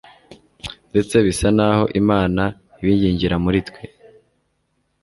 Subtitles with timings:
[0.89, 2.43] ndetsc bisa naho Imana
[2.81, 3.83] ibingingira muri twe.